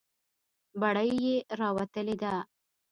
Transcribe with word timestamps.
بړۍ 0.79 1.09
یې 1.25 1.35
راوتلې 1.61 2.15
ده. 2.21 2.33